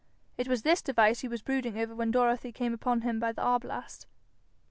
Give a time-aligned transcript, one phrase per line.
[0.35, 3.43] It was this device he was brooding over when Dorothy came upon him by the
[3.43, 4.07] arblast.